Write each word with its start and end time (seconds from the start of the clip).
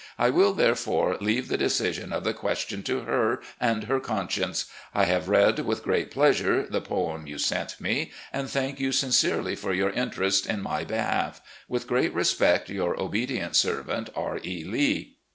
I 0.17 0.31
will, 0.31 0.53
therefore, 0.55 1.15
leave 1.21 1.47
the 1.47 1.59
decision 1.59 2.11
of 2.11 2.23
the 2.23 2.33
question 2.33 2.81
to 2.81 3.01
her 3.01 3.39
and 3.59 3.83
her 3.83 3.99
conscience. 3.99 4.65
I 4.95 5.05
have 5.05 5.29
read 5.29 5.59
with 5.59 5.83
great 5.83 6.09
pleasure 6.09 6.65
the 6.65 6.81
poem 6.81 7.27
you 7.27 7.37
sent 7.37 7.79
me, 7.79 8.11
and 8.33 8.49
thank 8.49 8.79
you 8.79 8.91
sincerely 8.93 9.55
for 9.55 9.73
your 9.75 9.91
interest 9.91 10.47
in 10.47 10.59
my 10.63 10.83
behalf. 10.83 11.39
With 11.67 11.85
great 11.85 12.15
respect," 12.15 12.67
Yoiu: 12.69 12.97
obedient 12.97 13.55
servant, 13.55 14.09
"R. 14.15 14.39
E. 14.43 14.63
Lee." 14.63 15.17